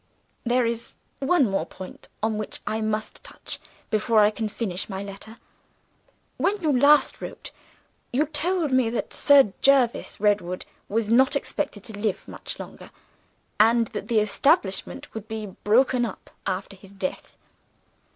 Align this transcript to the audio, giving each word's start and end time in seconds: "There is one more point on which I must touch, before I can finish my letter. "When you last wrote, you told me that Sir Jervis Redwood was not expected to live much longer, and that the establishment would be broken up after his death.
"There 0.43 0.65
is 0.65 0.95
one 1.19 1.47
more 1.47 1.67
point 1.67 2.07
on 2.23 2.39
which 2.39 2.59
I 2.65 2.81
must 2.81 3.23
touch, 3.23 3.59
before 3.91 4.21
I 4.21 4.31
can 4.31 4.49
finish 4.49 4.89
my 4.89 5.03
letter. 5.03 5.37
"When 6.37 6.59
you 6.59 6.75
last 6.75 7.21
wrote, 7.21 7.51
you 8.11 8.25
told 8.25 8.71
me 8.71 8.89
that 8.89 9.13
Sir 9.13 9.53
Jervis 9.61 10.19
Redwood 10.19 10.65
was 10.89 11.07
not 11.11 11.35
expected 11.35 11.83
to 11.83 11.99
live 11.99 12.27
much 12.27 12.57
longer, 12.59 12.89
and 13.59 13.89
that 13.89 14.07
the 14.07 14.17
establishment 14.21 15.13
would 15.13 15.27
be 15.27 15.45
broken 15.45 16.03
up 16.03 16.31
after 16.47 16.75
his 16.75 16.93
death. 16.93 17.37